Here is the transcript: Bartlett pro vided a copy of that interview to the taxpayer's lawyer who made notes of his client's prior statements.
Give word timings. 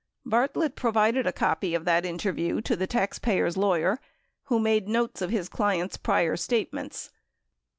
Bartlett 0.25 0.75
pro 0.75 0.91
vided 0.91 1.27
a 1.27 1.31
copy 1.31 1.75
of 1.75 1.85
that 1.85 2.07
interview 2.07 2.59
to 2.61 2.75
the 2.75 2.87
taxpayer's 2.87 3.55
lawyer 3.55 3.99
who 4.45 4.57
made 4.59 4.87
notes 4.87 5.21
of 5.21 5.29
his 5.29 5.47
client's 5.47 5.95
prior 5.95 6.35
statements. 6.35 7.11